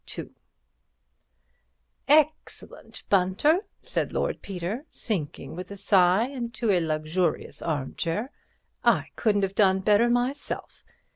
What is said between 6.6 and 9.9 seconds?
a luxurious armchair. "I couldn't have done